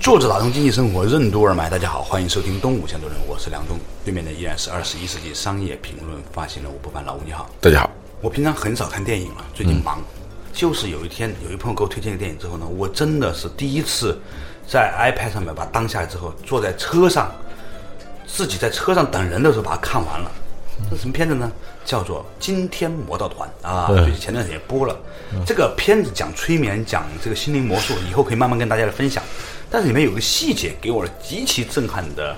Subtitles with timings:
[0.00, 7.50] 坐着打通经济生活任督二脉，大家好，欢迎收听东吴相对论，我是梁东，对面的依然是二十一世纪商业评论发行人吴不凡，老吴你好。
[7.60, 7.90] 大家好。
[8.20, 9.98] 我平常很少看电影了，最近忙，
[10.52, 14.18] 就是有一天有一朋友给我推荐个电影之后呢，我真的是第一次
[14.66, 17.30] 在 iPad 上面把它当下来之后，坐在车上，
[18.24, 20.30] 自己在车上等人的时候把它看完了。
[20.90, 21.50] 这什么片子呢？
[21.84, 24.96] 叫做《惊天魔盗团》啊，就是前段时间播了。
[25.46, 29.22] 这个片子讲催眠，讲这个心灵魔术，以后可以慢慢跟大家来分享。
[29.70, 32.34] 但是里面有个细节给我了极其震撼的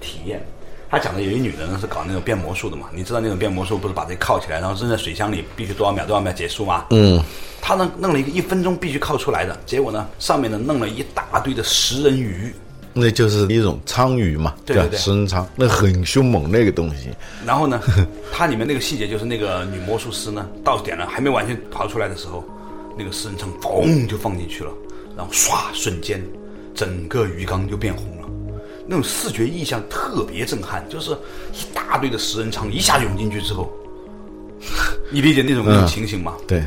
[0.00, 0.42] 体验。
[0.90, 6.86] 他讲的有一女的呢是搞那种变魔术的嘛，你知道那种变魔术不是把这铐起来，然后扔在水箱里，必须多少秒多少秒结束吗？
[6.90, 7.22] 嗯。
[7.60, 12.54] 他呢弄了一个一分钟必须铐出来的，结果呢上面呢弄了一大堆的食人鱼，
[12.98, 17.08] 那就是一种鲳鱼嘛，对对对，食人鲳，那很凶猛那个东西。
[17.46, 17.80] 然后呢，
[18.32, 22.44] 它里面那个细节就是那个女魔术师呢到点了还没完全逃出来的时候，
[22.96, 24.70] 那个食人鲳嘣就放进去了，
[25.16, 26.22] 然后唰瞬间。
[26.74, 28.28] 整个鱼缸就变红了，
[28.86, 31.10] 那种视觉意象特别震撼，就是
[31.52, 33.68] 一大堆的食人鲳一下涌进去之后，
[35.10, 36.34] 你理解那种那种情形吗？
[36.46, 36.62] 对，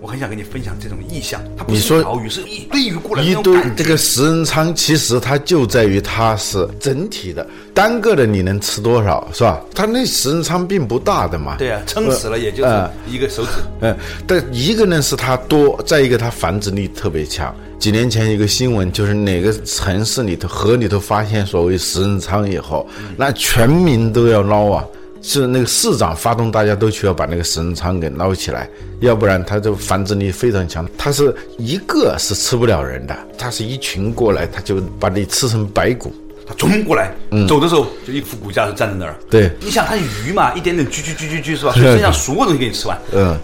[0.00, 1.42] 我很想跟你分享这种意象。
[1.56, 9.60] 它不是一条鱼，是一堆鱼过来一堆这个食人鲳，其实它就在于它是整体的，单个的你能吃多少是吧？
[9.74, 11.56] 它那食人鲳并不大的嘛。
[11.58, 13.50] 对啊，撑死了也就是一个手指。
[13.80, 17.54] 嗯，但一个呢是它多，再一个它繁殖力特别强。
[17.78, 24.84] 几年前一个新闻，就是哪个城市里头河里头发现所谓食人鲳以后，那全民都要捞啊！
[25.22, 28.68] 是那个市长发动大家都去要把那个食人鲳给捞起来，
[29.00, 30.88] 要不然它这繁殖力非常强。
[30.96, 36.12] 它是一个是吃不了人的，它是一群过来，它就把你吃成白骨。
[36.46, 37.12] 它冲过来，
[37.46, 39.14] 走的时候就一副骨架就站在那儿。
[39.28, 41.72] 对，你想它鱼嘛，一点点锯锯锯锯锯是吧？
[41.72, 42.98] 所以身上所有东西给你吃完。
[43.12, 43.36] 嗯，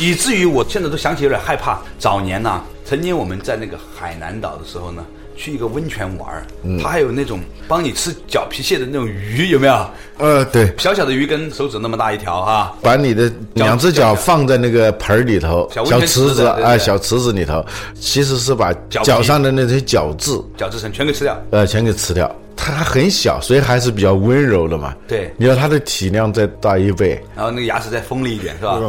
[0.00, 1.80] 以至于我现在都想起有点害怕。
[1.98, 2.62] 早年呐。
[2.88, 5.04] 曾经我们在那个海南岛的时候呢，
[5.36, 6.46] 去一个温泉玩儿，
[6.82, 9.90] 它还有那种帮你吃脚皮屑的那种鱼，有没有？
[10.18, 17.64] 呃，对，小小的鱼跟手指那么大一条哈，把你的两只脚放在那个盆儿里头，小池子啊，小池子里头，
[18.00, 22.34] 其实是把脚上的那些角质、角质层全给吃掉，呃，全给吃掉。
[22.56, 24.94] 它很小，所以还是比较温柔的嘛。
[25.06, 28.80] 对，你要它的体量再大一倍，然后那个牙齿再锋利一点，是吧？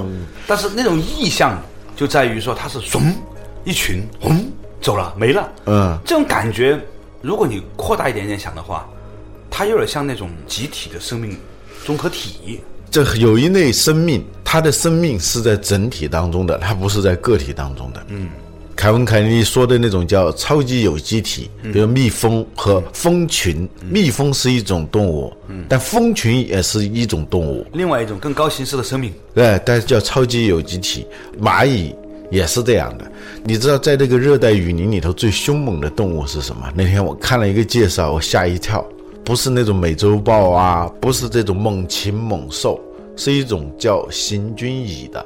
[0.47, 1.61] 但是那种意象
[1.95, 3.03] 就在于说它是怂。
[3.65, 4.49] 一群，轰，
[4.87, 5.51] 走了，没了。
[5.65, 6.79] 嗯，这种感觉，
[7.21, 8.87] 如果你扩大一点点想的话，
[9.49, 11.35] 它有点像那种集体的生命
[11.85, 12.61] 综合体。
[12.89, 18.01] 这有一类生命，它的生命是在整体当中的，它不是在个体当中的。
[18.07, 18.29] 嗯，
[18.77, 23.67] 凯文·凯利说的那种叫超级有机体，比如蜜蜂和蜂群。
[23.81, 25.35] 蜜蜂是一种动物，
[25.67, 27.67] 但蜂群也是一种动物。
[27.73, 31.05] 另外一种更高形式的生命，对，但是叫超级有机体。
[31.41, 31.93] 蚂蚁。
[32.29, 33.09] 也是这样的，
[33.43, 36.71] 你知道，在这个热带雨林里头最凶猛的动物是什么？
[36.75, 38.85] 那天我看了一个介绍，我吓一跳，
[39.23, 42.79] 不是那种美洲豹啊，不是这种猛禽猛兽，
[43.15, 45.25] 是一种叫行军蚁的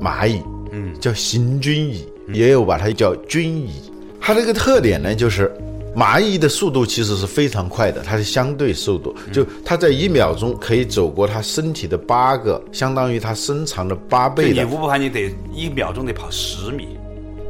[0.00, 0.42] 蚂蚁，
[0.72, 3.72] 嗯，叫行军蚁，也有把它叫军蚁，
[4.20, 5.50] 它这个特点呢就是。
[5.94, 14.62] 蚂蚁的速度其实是非常快的，它是相对速度，就它在一秒钟可以走过它身体的八个，相当于它身长的八倍的。
[14.62, 16.96] 你无不怕你得一秒钟得跑十米，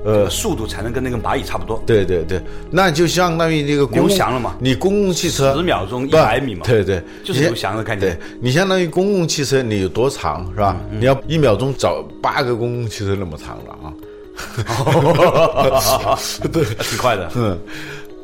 [0.04, 1.80] 呃，速度才能跟那个蚂蚁差不多。
[1.86, 4.56] 对对对，那就相当于那个刘翔了嘛？
[4.58, 6.62] 你公共汽车十秒钟一百米嘛？
[6.66, 8.10] 对对，就是刘翔的概念。
[8.10, 10.76] 对你相当于公共汽车，你有多长是吧？
[10.90, 13.94] 你要一秒钟找八个公共汽车那么长了啊？
[16.52, 17.30] 对，挺快的。
[17.36, 17.56] 嗯。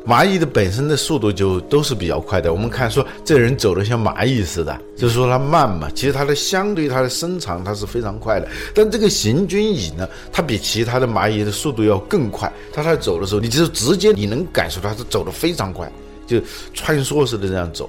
[0.09, 2.51] 蚂蚁的本身的速度就都是比较快的。
[2.51, 5.87] 我们看说这人走的像蚂蚁似的，就是说它慢嘛。
[5.93, 8.47] 其实它的相对它的身长它是非常快的。
[8.73, 12.51] 但这个行军蚁呢，它比其他的蚂蚁的速度要更快。
[12.73, 15.87] 它在走的时候，你就直接你能感受它是走的非常快，
[16.25, 16.41] 就
[16.73, 17.87] 穿梭似的这样走。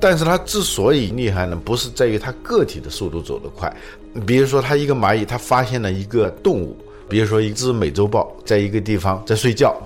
[0.00, 3.70] 但是它之所以厉害呢，不是在于它个体的速度走得快。
[4.26, 6.74] 比如说它一个蚂蚁，它发现了一个动物，
[7.10, 9.76] 比如说一只美洲豹在一个地方在睡觉。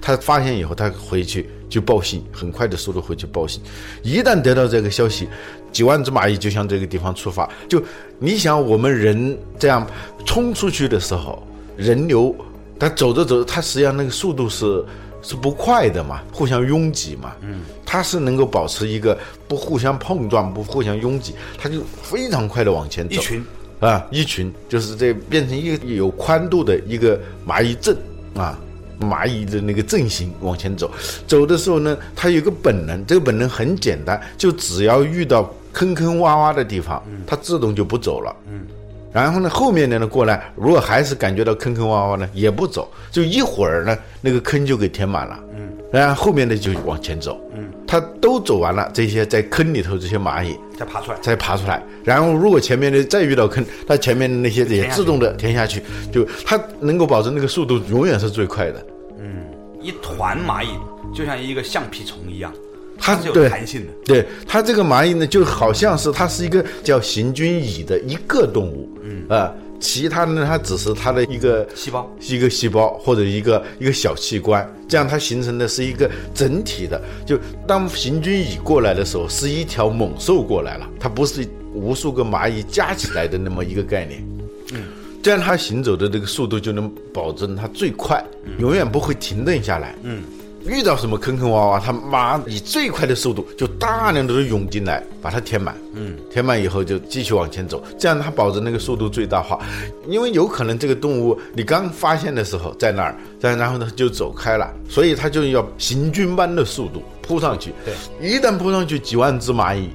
[0.00, 3.60] 他发现以后，他回去就报信，很快的速度回去报信。
[4.02, 5.28] 一旦得到这个消息，
[5.72, 7.48] 几万只蚂蚁就向这个地方出发。
[7.68, 7.82] 就
[8.18, 9.86] 你想，我们人这样
[10.24, 11.42] 冲出去的时候，
[11.76, 12.34] 人流
[12.78, 14.84] 他走着走着，它实际上那个速度是
[15.20, 17.32] 是不快的嘛，互相拥挤嘛。
[17.42, 19.18] 嗯，它是能够保持一个
[19.48, 23.16] 不互相碰撞、不互相拥挤，它就非常快的往前走。
[23.16, 23.44] 一群
[23.80, 27.96] 啊，一群就是这变成一个有宽度的一个蚂蚁阵
[28.34, 28.58] 啊，
[29.00, 30.90] 蚂蚁的那个阵型往前走。
[31.26, 38.34] 走的时候呢，它有个本能，这个本能很简单，就只要遇到坑坑洼洼的地方，它自动就不走了。
[38.50, 38.66] 嗯。
[39.10, 45.38] 然后呢，后面的呢过来，如果还是感觉到坑坑洼洼呢，也不走，就一会儿呢，那个坑就给填满了。
[45.56, 47.40] 嗯，然后后面的就往前走。
[47.54, 51.82] 嗯，它都走完了，这些在坑里头这些蚂蚁再爬出来，再爬出来。
[52.04, 55.82] 然后如果前面的再遇到坑，它前面的那些也自动的填下去，
[56.12, 58.86] 就它能够保证那个速度永远是最快的。
[59.18, 59.44] 嗯，
[59.80, 60.68] 一团蚂蚁
[61.14, 62.52] 就像一个橡皮虫一样。
[63.00, 77.00] 它是有弹性的，对它这个蚂蚁呢，就好像是它是一个叫行军蚁的一个动物，嗯啊，其他的呢，它只是它的一个细胞，一个细胞或者一个一个小器官，这样它形成的是一个整体的。
[77.24, 84.26] 就当行军蚁过来的时候，是一条猛兽过来了，它不是无数个蚂蚁加起来的那么一个概念，
[84.72, 84.82] 嗯，
[85.22, 88.24] 这样它行走的这个速度就能保证它最快，
[88.58, 90.22] 永远不会停顿下来，嗯。
[90.68, 95.74] 遇到什么坑坑洼洼，他妈以最快的速度就大量的都涌进来，把它填满。
[95.94, 99.58] 嗯，填满以后就继续往前走，这样它保证那个速度最大化。
[100.06, 107.72] 因为有可能这个动物你刚发现的时候在那儿，但然后呢就走开了，所以它就要行军般的速度扑上去。
[107.84, 109.88] 对，一旦扑上去，几万只蚂蚁，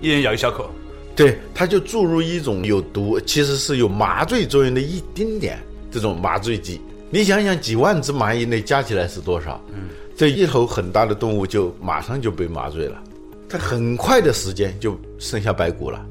[0.00, 0.68] 一人咬一小口，
[1.14, 5.58] 对，它就注入一种有毒，其实是有麻醉作用的一丁点
[5.92, 6.80] 这种麻醉剂。
[7.10, 9.58] 你想想，几万只蚂蚁那加起来是多少？
[9.72, 9.88] 嗯，
[10.18, 13.00] 这一头很大的动物就马上就被麻醉了，
[13.48, 16.04] 它很快的时间就剩下白骨了。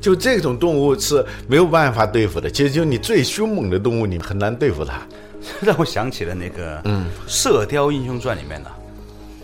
[0.00, 2.50] 就这种动物是没有办法对付的。
[2.50, 5.00] 其实，就你最凶猛的动物，你很难对付它。
[5.62, 8.70] 让我想起了那个嗯，《射雕英雄传》里面的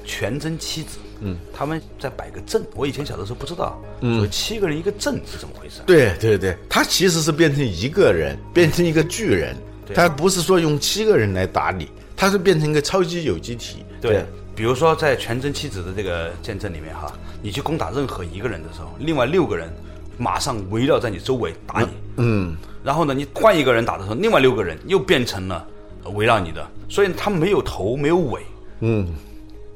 [0.05, 2.61] 全真七子，嗯，他们在摆个阵。
[2.75, 5.81] 我以前小的时候不知道，嗯，七个人一个阵是怎么回事？
[5.87, 9.55] 对对对，他其实是变成一个人，变成一个巨人。
[9.95, 11.89] 他不是说用七个人来打你，
[12.25, 13.85] 他是变成一个超级有机体。
[14.01, 14.25] 对，
[14.57, 17.13] 比如说在全真七子的这个见证里面哈，
[17.43, 19.71] 你去攻打任何一个人的时候，另外六个人
[20.17, 21.89] 马上围绕在你周围打你。
[22.17, 22.57] 嗯。
[22.83, 25.67] 然后呢，你换一个人打的时候，另外六个人又变成了
[26.15, 28.41] 围绕你的，所以它没有头没有尾。
[28.81, 29.07] 嗯。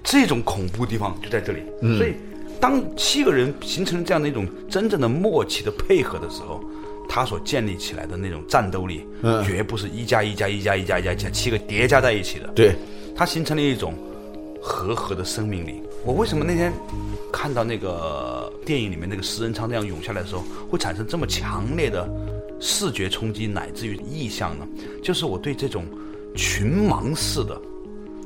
[0.02, 1.64] 这种恐怖地方就在这里。
[1.82, 1.98] 嗯。
[1.98, 2.14] 所以，
[2.58, 6.64] 当七个人形成这样的一种真正的默契的配合的时候。
[7.08, 12.46] 他所建立起来的那种战斗力，嗯，绝不是一加一加一加一加一加加七个叠加在一起的。
[12.54, 12.74] 对，
[13.16, 13.94] 它形成了一种
[14.60, 15.82] 和合的生命力。
[16.04, 16.72] 我为什么那天
[17.32, 22.08] 看到那个电影里面那个食人仓那样涌下来的时候，会产生这么强烈的
[22.60, 24.66] 视觉冲击，乃至于意象呢？
[25.02, 25.84] 就是我对这种
[26.36, 27.60] 群盲式的，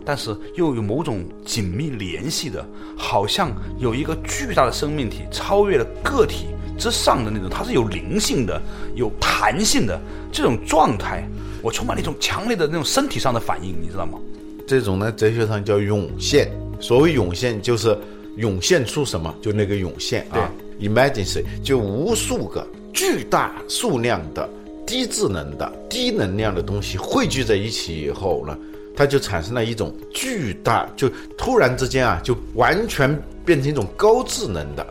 [0.04, 6.46] 但是又有某种紧密联系的，好像有一个巨大的生命体超越了个体。
[6.82, 8.60] 之上的那种，它是有灵性的、
[8.96, 10.00] 有弹性的
[10.32, 11.22] 这种状态，
[11.62, 14.18] 我充满了一种强烈的那种身体上的反应，你知道吗？
[14.66, 16.50] 这种呢，哲学上叫涌现。
[16.80, 17.96] 所谓涌现，就是
[18.38, 20.50] 涌现出什么，就那个涌现啊。
[20.80, 24.50] Imagine，就无数个巨大数量的
[24.84, 28.58] 低智能的、低能量的东西汇聚在一起以后呢，
[28.96, 31.08] 它就产生了一种巨大，就
[31.38, 34.84] 突然之间啊，就完全变成一种高智能的。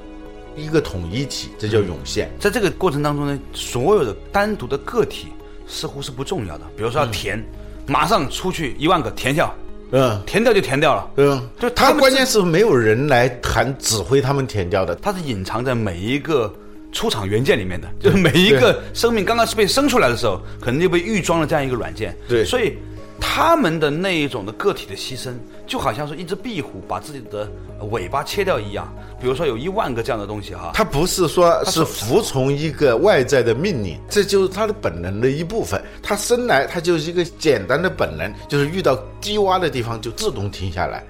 [0.55, 2.29] 一个统一体，这叫涌现。
[2.39, 5.27] 在这个过程当中呢，所有的单独的个体
[5.67, 6.65] 似乎是不重要的。
[6.75, 7.43] 比如说要填，
[7.88, 9.53] 马上出去一万个填掉，
[9.91, 16.53] 嗯，填掉就填掉了，嗯，就他关键是没有人来谈指挥他们填掉的，它是隐藏在每一个
[16.91, 22.77] 出厂元件里面的，就是每一个生命刚刚是被生出来的时候，可能就被预装了这样一个软件，对，所以。
[23.22, 25.32] 他们的那一种的个体的牺牲，
[25.66, 27.50] 就好像是一只壁虎把自己的
[27.92, 28.94] 尾巴切掉一样。
[29.22, 35.82] 比如说有一万个这样的东西哈，它不是说是服从一个外在的命令，这就是它的本能的一部分。
[36.01, 41.06] 它生来它就是一个简单的本能，就是遇到低洼的地方就自动停下来。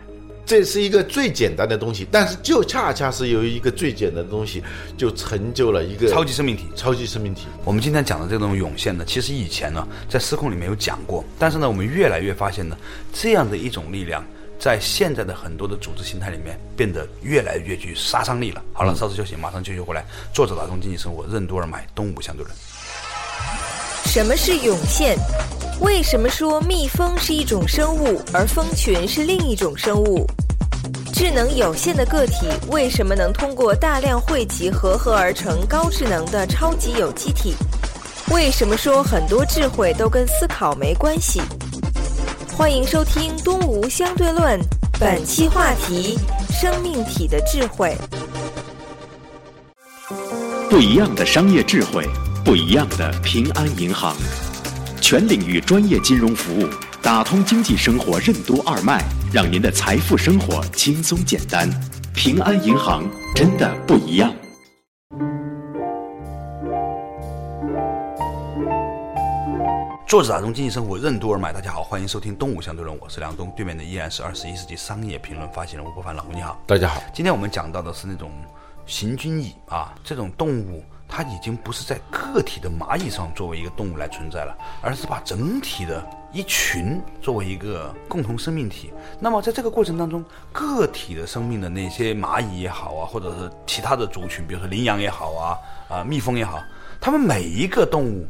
[0.51, 4.61] 这是一个最简单的东西，但是就恰恰是由于一个最简单的东西，
[4.97, 6.65] 就成就了一个超级生命体。
[6.75, 7.47] 超级生命体。
[7.63, 12.75] 我们今天讲的这种涌现呢，其实以前呢在失控里面有讲过，但是呢我们越来越发现呢，
[13.13, 14.25] 这样的一种力量，
[14.59, 18.61] 在现在的很多的组织形态里面变得越来越具杀伤力了。
[18.73, 20.03] 好了，稍事休息，马上继续回来。
[20.33, 22.53] 作者打通经济生活，任督二脉，东吴相对论。
[24.03, 25.17] 什么是涌现？
[25.79, 30.27] 为什么说蜜蜂是一种生物，而蜂群是另一种生物？
[31.23, 37.53] 智能有限的个体为什么能通过大量汇集合合而成高智能的超级有机体？
[38.31, 41.39] 为什么说很多智慧都跟思考没关系？
[42.57, 44.59] 欢迎收听《东吴相对论》，
[44.99, 46.17] 本期话题：
[46.49, 47.95] 生命体的智慧。
[50.71, 52.03] 不一样的商业智慧，
[52.43, 54.15] 不一样的平安银行，
[54.99, 56.67] 全领域专业金融服务，
[56.99, 61.69] 打通经济生活任督二脉，让您的财富生活轻松简单。
[62.13, 64.29] 平安银行真的不一样。
[70.05, 76.61] 作者打通经济生活任督二脉，大家好，欢迎收听《东吴相对论》，我是梁东，对面的依然是二十一世纪商业评论发行人吴伯凡，老吴你好。
[76.67, 78.29] 大家好，今天我们讲到的是那种
[78.85, 88.91] 行军蚁啊，这种动物它已经不是在个体的蚂蚁上作为一个动物来存在了，而是把整体的一群作为一个共同生命体。
[89.19, 95.57] 那么在这个过程当中，个体的生命的那些蚂蚁也好啊，或者是其他的族群，比如说羚羊也好啊，
[95.89, 96.63] 啊蜜蜂也好，
[97.01, 98.25] 它们每一个动物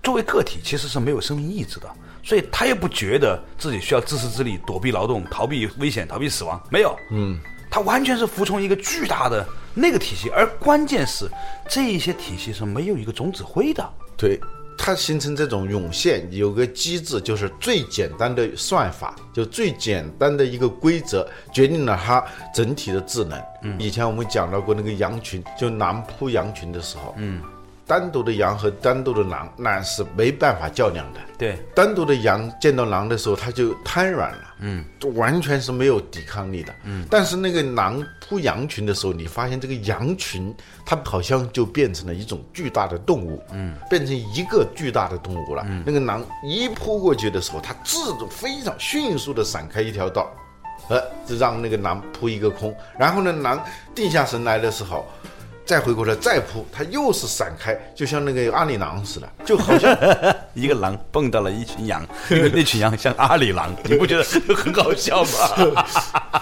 [0.00, 1.90] 作为个体其实是没有生命意志的。
[2.24, 11.28] 所以它也不觉得自己需要自私自利、躲避劳动、逃避危险、逃避死亡，没有，嗯，它完全是服从一个巨大的那个体系，而关键是
[11.68, 13.88] 这一些体系是没有一个总指挥的。
[14.16, 14.40] 对。
[14.78, 22.24] 它形成这种涌现有个机制，就是最简单的算法，就最简单的一个规则，决定了它
[22.54, 23.40] 整体的智能。
[23.62, 27.40] 嗯，以前我们讲到过那个羊群，就南扑羊群的时候，嗯，
[27.86, 31.20] 单独的羊和单独的狼那是没办法较量的。
[31.36, 34.84] 对，单独的羊见到狼的时候，它就瘫软了，嗯，
[35.14, 37.04] 完全是没有抵抗力的，嗯。
[37.10, 40.54] 但是那个狼扑羊群的时候，你发现这个羊群，
[40.86, 45.66] 它好像就变成了一种巨大的动物，嗯，变成一个巨大的动物了。
[45.84, 50.30] 那个狼一扑过去的时候，它自动非常迅速的闪开一条道，
[50.88, 52.72] 呃，就让那个狼扑一个空。
[52.96, 53.60] 然后呢，狼
[53.92, 55.04] 定下神来的时候。
[55.64, 59.96] 再回过来再扑，它又是闪开，就像那个阿里郎似的， 就好像
[60.54, 65.86] 一个狼蹦到了一群羊，那群羊像阿里郎， 你不觉得很好笑吗？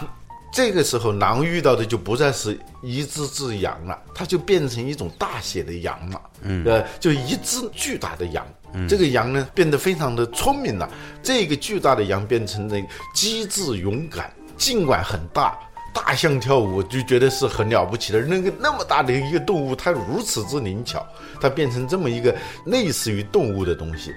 [0.53, 6.21] 这个时候，狼遇到的就不再是一只只羊了，它就变成一种大写的羊了。
[6.43, 8.45] 嗯，呃，就一只巨大的羊。
[8.73, 10.91] 嗯，这个羊呢，变得非常的聪明了。
[11.23, 12.77] 这个巨大的羊变成了
[13.15, 15.57] 机智勇敢，尽管很大。
[15.93, 21.07] 大象跳舞就觉得是很了不起的，那个那么大的一个动物，它如此之灵巧，
[21.41, 22.35] 它变成这么一个
[22.67, 24.15] 类似于动物的东西。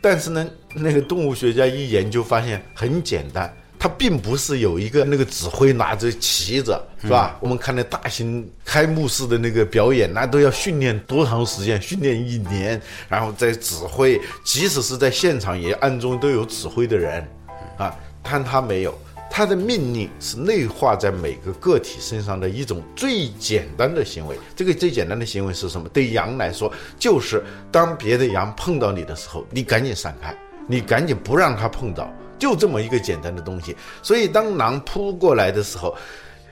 [0.00, 7.36] 但是呢，那个动物学家一研究发现很简单，它并不是有一个那个指挥拿着旗子，是吧？
[7.40, 11.82] 我们看那大型开幕式的那个表演，那都要训练多长时间？
[11.82, 17.28] 训练一年，然后再指挥，即使是在现场也暗中都有指挥的人，
[17.76, 18.96] 啊，但他没有。
[19.30, 24.36] 它的命令是内化在每个个体身上的一种最简单的行为。
[24.56, 25.88] 这个最简单的行为是什么？
[25.90, 33.76] 对羊来说，就是当别的羊碰到你的时候，你赶紧闪开，你赶紧不让它碰到，就这么一个简单的东西。
[34.02, 35.96] 所以，当狼扑过来的时候，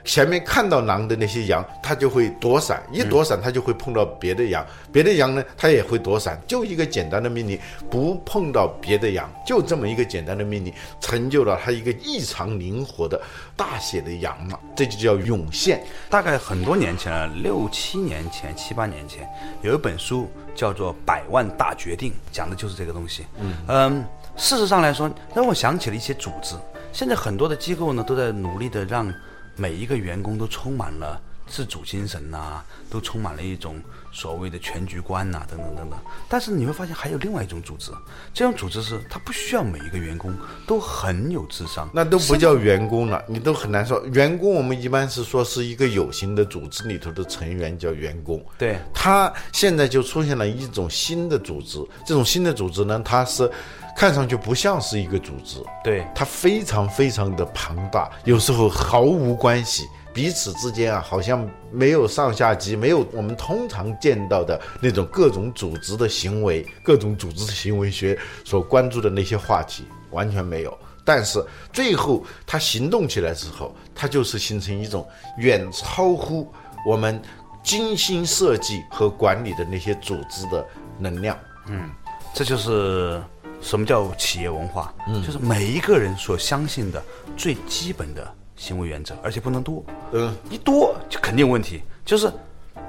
[0.06, 6.40] 前面看到狼的那些羊，它就会躲闪，一躲闪，它就会碰到别的羊，别的羊呢，它也会躲闪。
[6.46, 7.58] 就一个简单的命令，
[7.90, 13.20] 不碰到别的羊，就这么一个简单的命令，成就了它一个异常灵活的
[13.56, 15.84] 大写的羊嘛，这就叫涌现。
[16.08, 19.28] 大概很多年前了，六七年前、七八年前，
[19.62, 23.26] 有一本书叫做《百万大决定》，讲的就是这个东西。
[23.40, 24.04] 嗯嗯，
[24.36, 26.54] 事实上来说，让我想起了一些组织。
[26.92, 29.12] 现在很多的机构呢，都在努力的让。
[29.56, 33.80] 每一个员工都充满了自主精神呐，都充满了一种
[34.16, 35.98] 所谓的全局观呐，等等等等。
[36.26, 37.92] 但是你会发现还有另外一种组织，
[38.32, 40.34] 这种组织是它不需要每一个员工
[40.66, 44.54] 都很有智商，那都不叫员工了，你都很难说员工。
[44.54, 48.42] 我们一般是说是一个有形的组织里头的成员叫员工。
[48.56, 53.50] 对，他现在就出现了一种新的组织，这种新的组织呢，它是。
[53.98, 70.78] 看上去不像是一个组织，对它非常非常的庞大，有时候毫无关系，彼此之间啊，好像没有上下级，没有我们通常见到的那种各种组织的行为，各种组织行为学所关注的那些话题完全没有。
[71.04, 75.06] 但是最后他行动起来之后，他就是形成一种
[75.36, 76.50] 远超乎
[76.88, 77.20] 我们
[77.62, 80.66] 精心设计和管理的那些组织的
[80.98, 81.38] 能量。
[81.66, 81.90] 嗯，
[82.32, 83.22] 这就是。
[83.62, 84.94] 什么叫企业文化？
[85.08, 87.02] 嗯，就是每一个人所相信的
[87.38, 89.84] 最基本的行为原则，而且不能多。
[90.12, 91.82] 嗯，一多就肯定有问题。
[92.04, 92.32] 就是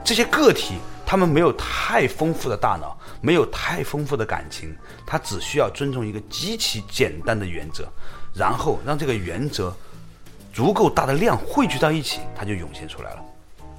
[0.03, 7.87] 这些个体，他们没有太丰富的大脑，没有太丰富的感情，他只需要尊重一个极其简单的原则，
[8.33, 9.75] 然后让这个原则
[10.53, 13.23] 足够大的量汇聚到一起，它就涌现出来了。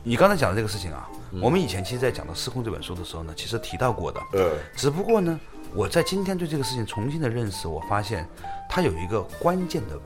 [0.02, 1.09] 你刚才讲的这个事情啊，
[1.42, 4.21] 我们以前其实，在讲到《失控》这本书的时候呢，其实提到过的。
[4.33, 5.38] 呃，只不过呢，
[5.75, 8.26] 我在今天对这个事情重新的认识，我发现
[8.71, 9.99] 它有一个关键的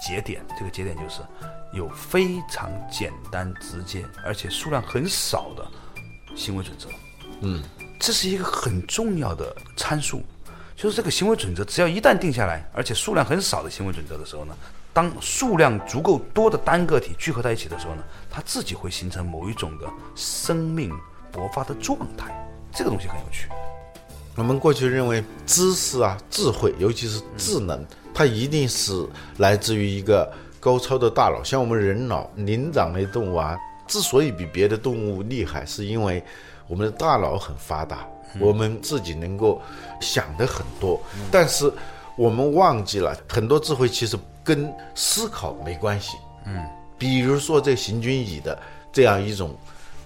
[0.00, 1.20] 节点，这个节点就是
[1.72, 5.66] 有非常简单直接，而且数量很少的
[6.34, 6.88] 行为准则。
[7.40, 7.62] 嗯，
[8.00, 10.22] 这是一个很重要的参数，
[10.74, 14.54] 就是这个行为准则，只要一旦定下来，而且数量很少的行为准则的时候呢，
[14.92, 20.90] 当数量足够多的单个体聚合在一起的时候呢，它自己会形成某一种的生命
[21.32, 22.32] 勃发的状态。
[22.72, 23.48] 这个东西很有趣。
[24.34, 27.82] 我们过去认为知识啊、智慧，尤其是智能，
[28.16, 29.06] 它一定是
[29.36, 31.44] 来自于一个高超的大脑。
[31.44, 33.54] 像我们人脑、灵长类动物啊，
[33.86, 36.24] 之所以比别的动物厉害，是因为
[36.66, 38.08] 我们的大脑很发达，
[38.40, 39.60] 我们自己能够
[40.00, 40.98] 想的很多。
[41.30, 41.70] 但是
[42.16, 46.16] 我们忘记了，很多智慧其实跟思考没关系。
[46.46, 46.64] 嗯，
[46.96, 48.58] 比如说这行军蚁的
[48.90, 49.54] 这样一种。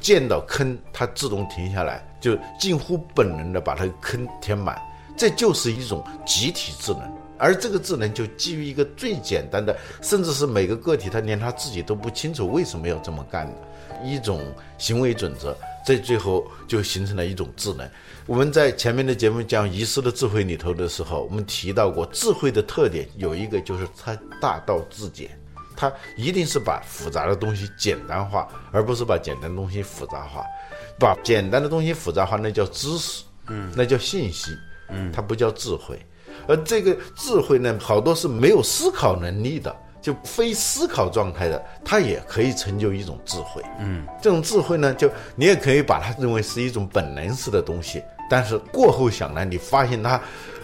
[0.03, 4.81] 见到坑，它自动停下来，就近乎本能的把它坑填满，
[5.15, 7.20] 这就是一种集体智能。
[7.41, 13.55] 而这个智能就基于一个最简单的，甚至是每个个体他连他自己都不清楚为什么要这么干的
[14.05, 14.41] 一种
[14.77, 17.89] 行为准则，这最后就形成了一种智能。
[18.27, 25.31] 我们在前面的节目讲遗失的智慧里头的时候，我们提到过，智慧的特点有一个就是它大道至简。
[25.77, 30.45] 它一定是把复杂的东西简单化，而不是把简单的东西复杂化。
[30.99, 34.51] 把简单的东西复杂化，那叫知识，嗯，那叫信息，
[34.91, 35.99] 嗯，它不叫智慧。
[36.47, 43.63] 而这个智慧呢，好多是没有思考能力的，就非思考状态的，它也可以成就一种智慧。
[43.79, 48.03] 嗯，这种智慧呢，就你也可以把它认为是一种本能式的东西。
[48.29, 50.21] 但是过后想来，你发现它，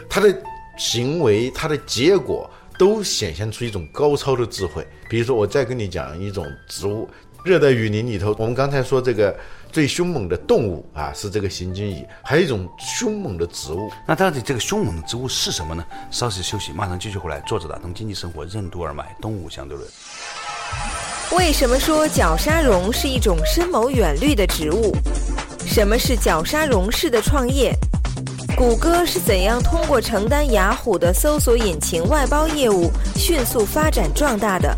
[0.09, 0.35] 它的
[0.77, 2.51] 行为，它的结果。
[2.79, 4.87] 都显现出一种高超的智慧。
[5.09, 7.09] 比如说，我再跟你讲一种植物，
[7.43, 9.35] 热带雨林里头，我们刚才说这个
[9.77, 13.91] 最凶猛的动物啊，是这个行军蚁，还有一种凶猛的植物。
[14.07, 15.85] 那到底这个凶猛的植物是什么呢？
[16.11, 17.39] 稍事休息，马上继续回来。
[17.41, 19.87] 作者打通经济生活任督二脉，动物相对论。
[21.37, 24.97] 为什么说角鲨榕是一种深谋远虑的植物？
[25.67, 27.75] 什么是角鲨榕式的创业？
[28.57, 34.75] 谷歌是怎样通过承担雅虎的搜索引擎外包业务迅速发展壮大的？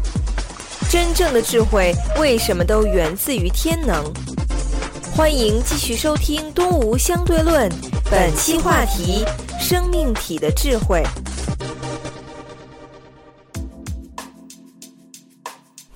[0.90, 4.02] 真正的智慧为什么都源自于天能？
[5.18, 7.68] 欢迎继续收听《东吴相对论》，
[8.09, 9.24] 本期话题：
[9.59, 11.02] 生命体的智慧。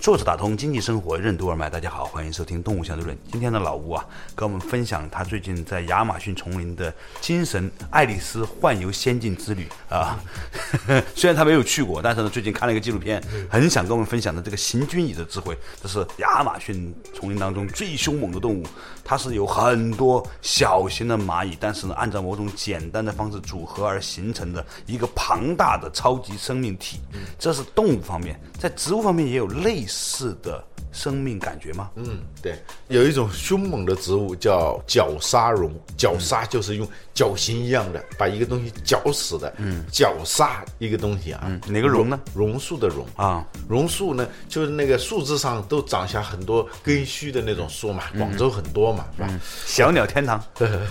[0.02, 3.16] 作者打通经济生活任督二脉，大家好，欢迎收听《动物相对论》。
[3.30, 10.18] 今天的老吴啊，跟我们分享他最近在亚马逊丛林的精神爱丽丝幻游仙境之旅啊。
[11.14, 15.56] 虽然他没有去过，但是呢，最近看了一个纪录片，很想跟我们分享的这个行军蚁的智慧。
[15.80, 18.66] 这是亚马逊丛林当中最凶猛的动物，
[19.04, 26.98] 它是有很多小型的蚂蚁，但是呢，按照某种简单的方式组合而形成的一个庞大的超级生命体。
[27.38, 29.91] 这是动物方面，在植物方面也有类似。
[29.92, 31.90] 似的生命感觉吗？
[31.96, 41.42] 嗯，对，有一种凶猛的植物叫绞杀榕，绞杀就是用绞刑一样的把一个东西绞死的，嗯，绞杀一个东西啊。
[41.46, 42.18] 嗯，哪个榕呢？
[42.34, 49.40] 榕树的榕啊，榕树呢，就是那个树枝上都长下很多根须的那种树嘛，广州很多嘛，是吧？
[49.66, 50.42] 小鸟天堂。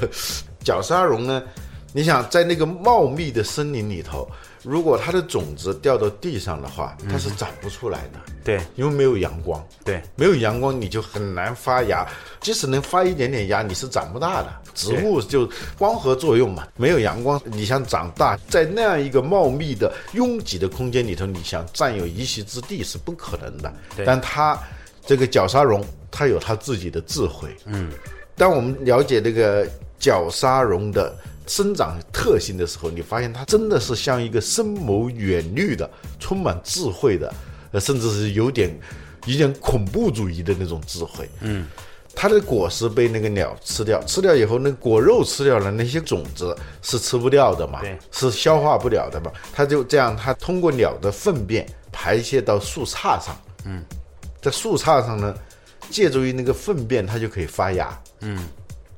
[0.63, 1.43] 绞杀榕呢，
[1.91, 4.29] 你想在那个茂密的森林里头。
[4.63, 8.19] 如果它的种子掉到地上的话，它是长不出来的。
[8.43, 9.63] 对，因为没有阳光。
[9.83, 12.07] 对，没有阳光，你就很难发芽。
[12.39, 14.53] 即使能发一点点芽，你是长不大的。
[14.73, 23.73] 植物就光合作用嘛，没有阳光，你想长大，在那样一个茂密的、拥挤的空间里头，你想占有一席之地是不可能的。
[24.05, 24.57] 但它
[25.05, 27.49] 这个角鲨蓉，它有它自己的智慧。
[27.65, 27.91] 嗯，
[28.35, 31.15] 当我们了解这个角鲨蓉的。
[31.47, 37.33] 生长特性的时候，你发现它真的是像一个深谋远虑的、充满智慧的，
[37.71, 38.73] 呃，甚至是有点、
[39.25, 41.29] 有点恐怖主义的那种智慧。
[41.41, 41.67] 嗯，
[42.15, 47.81] 它的果实被那个鸟吃掉，吃掉以后，那果肉吃掉了，那些种子是吃不掉的嘛？
[47.81, 49.31] 对，是消化不了的嘛？
[49.53, 53.35] 它就这样，它通过鸟的粪便排泄到树杈上。
[53.65, 53.83] 嗯，
[54.41, 55.35] 在树杈上呢，
[55.89, 58.01] 借助于那个粪便，它就可以发芽。
[58.21, 58.37] 嗯。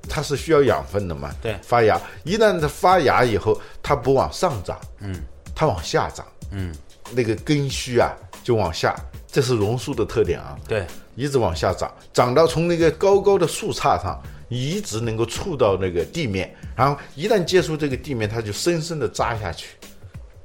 [0.10, 1.34] 它是需要养分的嘛？
[1.42, 5.16] 对，发芽，一旦它发芽以后，它不往上长，嗯，
[5.56, 6.74] 它往下长，嗯，
[7.12, 8.12] 那个根须啊
[8.44, 8.96] 就往下，
[9.28, 10.58] 这是榕树的特点啊。
[10.68, 10.86] 对，
[11.16, 19.70] 一直往下长，长到从那个高高的树杈上，一直能够触到那个地面，然后一旦接触这个地面，它就深深的扎下去。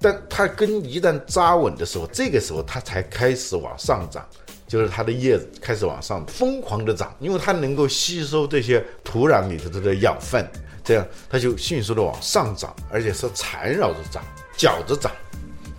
[0.00, 4.24] 但它根一旦扎稳的时候，这个时候它才开始往上长，
[4.68, 10.46] 就是它的叶子开始往上疯狂的长，因为它能够吸收这些土壤里头的养分，
[10.84, 14.22] 这样它就迅速的往上涨，而且是缠绕着长，
[14.56, 15.10] 绞着长，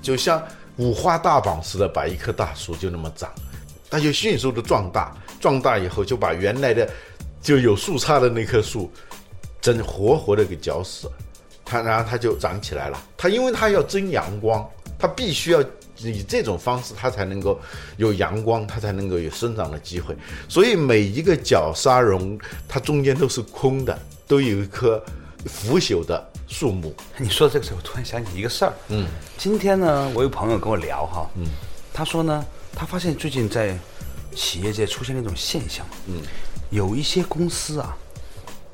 [0.01, 0.43] 就像
[0.77, 3.31] 五花大绑似的，把一棵大树就那么长，
[3.89, 6.89] 它就迅速的壮大，壮大以后就把原来的
[7.41, 8.91] 就有树杈的那棵树，
[9.61, 11.13] 真活活的给绞死了。
[11.63, 12.99] 它然后它就长起来了。
[13.15, 15.63] 它因为它要争阳光，它必须要
[16.03, 17.59] 以这种方式，它才能够
[17.97, 20.15] 有阳光，它才能够有生长的机会。
[20.47, 25.03] 所以每一个角鲨绒，它中间都是空的，都有一棵
[25.45, 26.93] 腐朽的树木。
[27.17, 28.73] 你说这个时候，我突然想起一个事儿。
[28.89, 29.07] 嗯，
[29.37, 31.45] 今天呢，我有朋友跟我聊哈，嗯，
[31.93, 33.77] 他说呢，他发现最近在
[34.35, 36.21] 企业界出现了一种现象，嗯，
[36.69, 37.97] 有一些公司啊，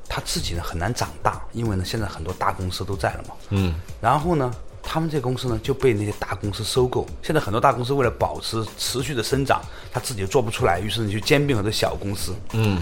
[0.08, 4.52] 他自己呢很难长大，因为呢现在很多大公司都在了嘛，嗯，然后呢，
[4.86, 7.06] 他们这公司呢就被那些大公司收购。
[7.24, 12.80] 现在很多大公司为了保持持续的生长，他自己又做不出来，于是你就兼并很多小公司，嗯，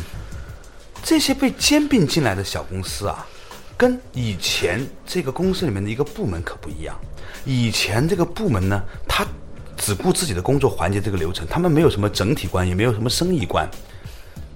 [1.02, 3.26] 这些被兼并进来的小公司啊，
[3.78, 6.96] 跟以前这个公司里面的一个部门可不一样。
[7.46, 9.26] 以前这个部门呢，他
[9.78, 13.68] 只顾自己的工作环节这个流程，他们没有什么整体观，也没有什么生意观。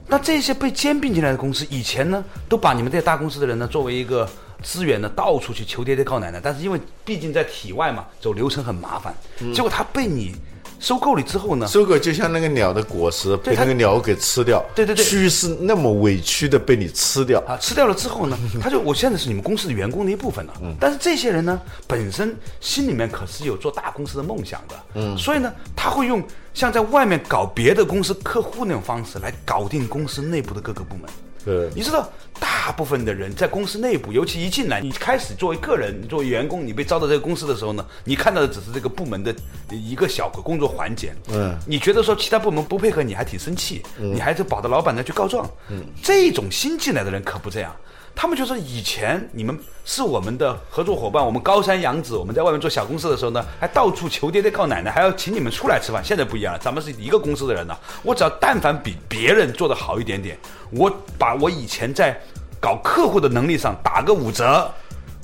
[0.07, 4.29] 那这些被兼并进来的公司，以前呢都把你们这些大公司的人呢作为一个
[4.63, 6.39] 资源呢，到处去求爹爹告奶奶。
[6.43, 9.15] 但是因为毕竟在体外嘛，走流程很麻烦。
[9.53, 10.35] 结果他被你
[10.79, 20.53] 收购了之后呢，收购就像那个鸟的果实被那个鸟给吃掉，对对对蛆是那么委屈的被你吃掉，啊，吃掉了之后呢， 他就我现在是你们公司的员工的一部分了。
[20.61, 24.75] 嗯，但是这些人呢，本身心里面可是有做大公司的梦想的。
[24.93, 31.09] 嗯，所以呢，他会用像在外面搞别的公司客户那种方式来搞定公司内部的各个部门。
[31.47, 39.33] 对你知道，大部分的人在公司内部，尤其一进来，你开始作为个人、作为员工，你被招到这个公司的时候呢，你看到的只是这个部门的
[39.71, 41.15] 一个小个工作环节。
[41.29, 45.49] 嗯你觉得说其他部门不配合你，还挺生气，你还是跑到老板那去告状。
[45.69, 47.73] 嗯，这种新进来的人可不这样。
[48.19, 56.03] 他们就说以前你们是我们的合作伙伴，我们高山仰止，我们在外面做小公司的时候呢，还到处求爹爹告奶奶，还要请你们出来吃饭。
[56.03, 60.35] 现在不一样了，咱们是一个公司的人了，我只要但凡比别人做得好一点点，
[60.71, 62.19] 我把我以前在
[62.59, 64.67] 搞客户的能力上打个五折，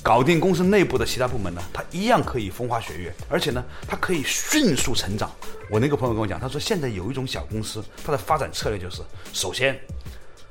[0.00, 5.28] 搞定公司内部的其他部门呢，他一样可以风花雪月，而且呢，他可以迅速成长。
[5.68, 9.02] 我那个朋友跟我讲，他说现在有一种小公司，它的发展策略就是，
[9.32, 9.76] 首先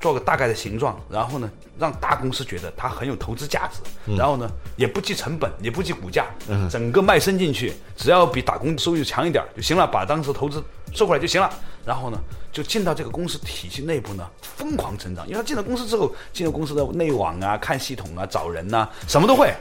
[0.03, 3.79] 做个大概的形状，然后呢，让大公司觉得它很有投资价值，
[4.17, 6.25] 然后呢，也不计成本，也不计股价，
[6.69, 10.61] 整个卖身进去，只要比打工收益强一点就行了，把当时投资
[10.91, 11.49] 收回来就行了。
[11.85, 12.19] 然后呢，
[12.51, 15.25] 就进到这个公司体系内部呢，疯狂成长。
[15.25, 19.53] 因为他进了公司之后，进入公司的内网啊、看系统啊、找人呐、什么都会。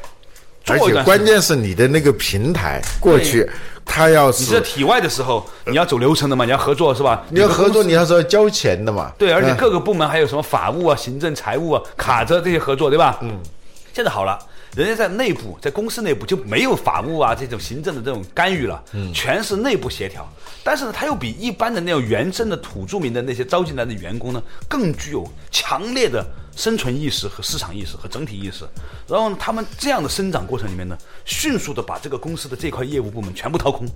[0.64, 3.48] 做而且关键是你的那个平台过去，
[3.84, 7.22] 他要是你是在体外的时候，你要走流程的嘛，你要合作是吧？
[7.30, 9.12] 你要合作，你你要是要交钱的嘛。
[9.18, 13.18] 对，而且嗯各个部门还有什么法务啊、行政、财务啊，卡着这些合作，对吧？
[13.22, 13.38] 嗯。
[13.94, 14.38] 现在好了，
[14.74, 20.26] 人家在内部，在公司内部就没有法务啊这种行政的这种干预了，嗯，全是内部协调。
[20.64, 26.24] 但是呢，他又比一般的那种原生的土著民的那些招进来的员工呢，更具有强烈的
[26.56, 28.64] 生存意识和市场意识和整体意识。
[29.06, 33.86] 然后呢，他们这样的生长过程里面呢，迅速的把这个公司的这块业务部门全部掏空。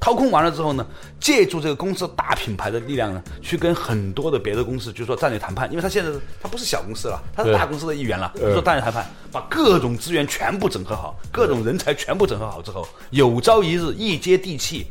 [0.00, 0.86] 掏空完了之后呢，
[1.20, 14.86] 借助这个公司大品牌的力量呢，去跟很多的别的公司，就是说战略谈判，因为他现在他不是小公司了，他是大公司的一员了，就做战略谈判，把各种资源全部整合好，各种人才全部整合好之后，有朝一日一接地气，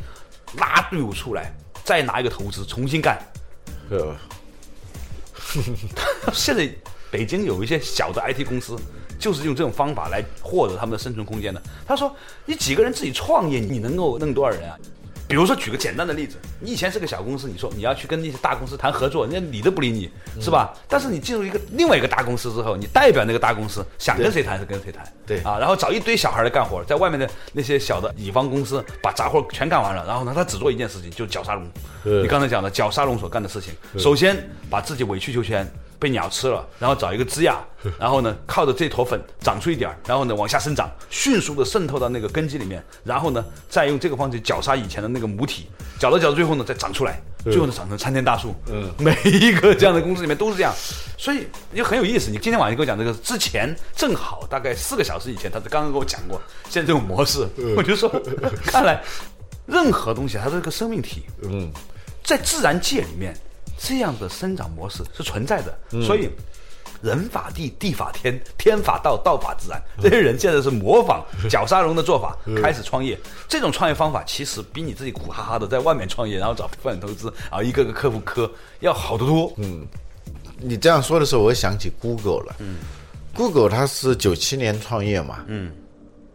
[0.58, 3.18] 拉队伍出来，再拿一个投资重新干。
[3.90, 4.16] 呃
[6.34, 6.70] 现在
[7.10, 8.76] 北京有一些小的 IT 公司，
[9.18, 11.62] 就是用这种方法来获得他们的生存空间的。
[11.88, 12.14] 他说，
[12.46, 14.78] 你几个人自己创业，你能够弄多少人啊？
[15.28, 20.10] 比如说，举个简单的例子，你以前是个小公司，你说你要去跟那些大公司谈合作，人家理都不理你，
[20.40, 20.74] 是吧？
[20.88, 31.68] 但是你进入一个另外一个大公司之后，你代表那个大公司，想跟谁谈是跟谁谈，对啊，然后找一堆小孩来干活，在外面的那些小的乙方公司把杂活全干完了，然后呢，他只做一件事情，就是绞杀龙。
[32.04, 34.38] 你刚才讲的绞杀龙所干的事情，首先
[34.70, 35.70] 把自己委曲求全。
[36.00, 37.58] 被鸟吃了，然后找一个枝桠，
[38.00, 45.68] 然后呢，靠着这坨粉长出一点儿，然后呢往下生长，迅速的渗透到那个根基里面，然后呢，再用这个方式绞杀以前的那个母体，
[46.00, 48.54] 绞到绞到最后呢，再长出来，最后呢长成参天大树。
[48.68, 50.74] 嗯，每一个这样的公司里面都是这样，
[51.18, 52.30] 所以也很有意思。
[52.30, 58.10] 你今天晚上跟我讲这个，之前正好大概四个小时以前，他刚刚跟我讲过，现在这种模式，我就说，
[58.66, 59.02] 看来
[59.66, 61.72] 任何东西它是个生命体，嗯，
[62.24, 63.36] 在自然界里面，
[63.78, 66.30] 这样的生长模式是存在的，所以
[67.02, 69.80] 人法地，地法天， 天法道，道法自然。
[70.02, 73.18] 这些人现在是模仿绞杀龙的做法开始创业。
[73.48, 79.54] 这种创业方法其实比你自己苦哈哈的在外面创业，然后找风险投资然后，一个个客户磕要好得多。
[79.58, 79.86] 嗯，
[80.60, 82.56] 你这样说的时候，我想起 Google 了。
[82.60, 82.78] 嗯
[83.36, 85.72] ，Google 它是九七年创业嘛，嗯，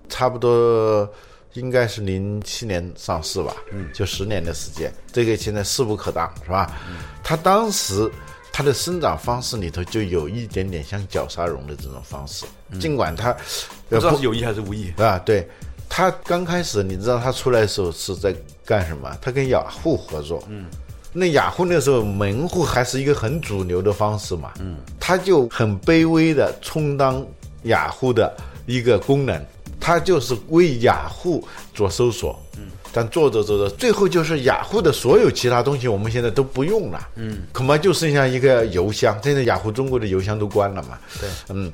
[0.09, 1.09] 差不多
[1.54, 6.74] 应该是零七年上市吧，嗯，就十年的时间，这个现在势不可挡，是吧？
[6.88, 8.10] 嗯，它当时
[8.52, 12.46] 它的生长方式里头就有一点点像绞杀绒的这种方式，
[12.80, 13.32] 尽管它
[13.88, 14.92] 不知道是有意还是无意。
[14.96, 15.46] 啊，对，
[15.88, 18.34] 他刚开始你知道他出来的时候是在
[18.64, 19.14] 干什么？
[19.20, 20.66] 他跟雅虎合作，嗯，
[21.12, 27.22] 那雅虎那时候门户还是一个很主流的方式嘛，嗯，他就很卑微的充当
[27.64, 28.34] 雅虎的
[28.64, 29.44] 一个功能，
[29.83, 41.73] 他就是为雅虎做搜索，嗯，但做着做着，最后就是雅虎的所有其他东西我们现在都不用了，嗯，恐怕就剩下一个邮箱，现在雅虎中国的邮箱都关了嘛，对，嗯，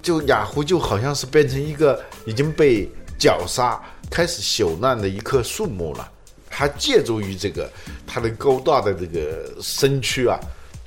[0.00, 3.78] 就雅虎就好像是变成一个已经被绞杀、
[4.10, 6.10] 开始朽烂的一棵树木了。
[6.48, 7.70] 它借助于这个
[8.06, 10.40] 它的高大的这个身躯啊，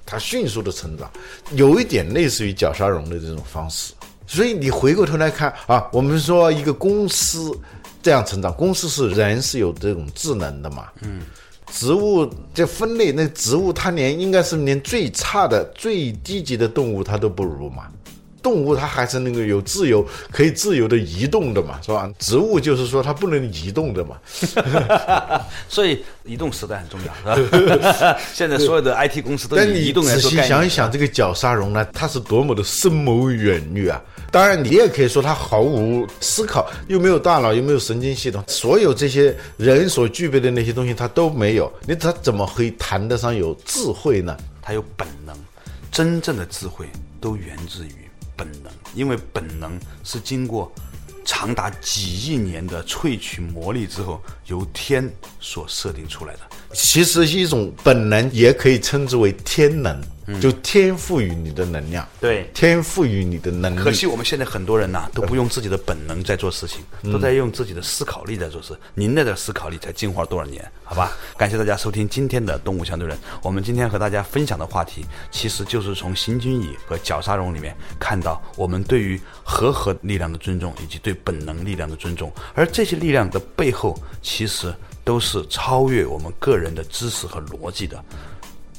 [0.05, 1.09] 它迅速的成长，
[1.51, 3.93] 有一点类似于绞杀荣的这种方式。
[4.25, 7.51] 所以你回过头来看啊，我们说一个公司
[8.01, 11.21] 这样成长，公司是人是有这种智能的嘛，嗯。
[11.71, 17.87] 植物这分类，那植物它连应该是连最差的、最低级的动物它都不如嘛。
[18.43, 22.07] 动物它还是那个有自由、可以自由的移动的嘛，是吧？
[22.19, 24.17] 植物就是说它不能移动的嘛。
[25.69, 28.17] 所以移动时代很重要，是吧？
[28.33, 30.47] 现在所有的 IT 公司都以移动来仔细做概念。
[30.49, 34.01] 想一想，这个绞杀荣呢，它是多么的深谋远虑啊！
[34.29, 41.71] 当然，你也可以说它毫无思考，又没有大脑，又没有神经系统，所有这些人所具备的那些东西，它都没有。
[41.87, 44.35] 你它怎么可以谈得上有智慧呢？
[44.61, 45.35] 它有本能，
[45.91, 46.87] 真正的智慧
[47.21, 48.02] 都源自于
[48.35, 50.71] 本能，因为本能是经过
[51.25, 56.39] 长达几亿年的萃取磨砺之后，由天所设定出来的。
[56.73, 60.01] 其实一种本能也可以称之为天能，
[60.39, 63.79] 就天赋予你的能量，对天赋予你的能力。
[63.79, 66.81] 可惜我们现在很多人呐、都不用自己的本能在做事情，
[67.11, 68.77] 都在用自己的思考力在做事。
[68.93, 70.63] 您的这个思考力才进化多少年？
[70.83, 73.17] 好吧，感谢大家收听今天的《动物相对论》。
[73.41, 82.31] 我们今天和大家分享的话题，其实就是从行军蚁和绞杀荣里面看到我们对于和合力量的尊重，以及对本能力量的尊重。
[82.53, 88.03] 而这些力量的背后，其实都是超越我们个人的知识和逻辑的。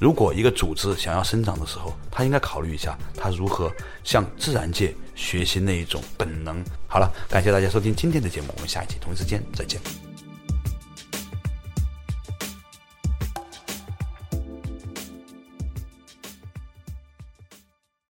[0.01, 6.65] 如果一个组织想要生长的时候，它应该考虑一下，它如何向自然界学习那一种本能。
[6.87, 9.81] 好了，感谢大家收听今天的节目，我们下一期同一时间再见。